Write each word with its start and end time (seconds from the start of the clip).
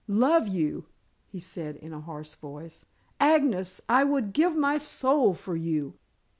"Love 0.07 0.47
you!" 0.47 0.87
he 1.27 1.39
said 1.39 1.75
in 1.75 1.93
a 1.93 2.01
hoarse 2.01 2.33
voice. 2.33 2.85
"Agnes, 3.19 3.81
I 3.87 4.03
would 4.03 4.33
give 4.33 4.55
my 4.55 4.79
soul 4.79 5.35
for 5.35 5.55
you." 5.55 5.99